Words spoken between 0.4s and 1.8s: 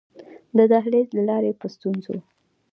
د دهلېز له لارې په